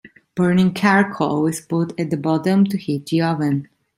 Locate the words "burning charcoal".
0.33-1.45